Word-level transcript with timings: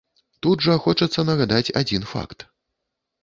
Тут 0.45 0.63
жа 0.67 0.77
хочацца 0.85 1.25
нагадаць 1.29 1.73
адзін 1.81 2.09
факт. 2.13 2.47